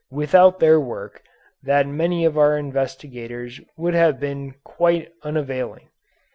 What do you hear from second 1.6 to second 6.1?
that of our investigators would have been quite unavailing.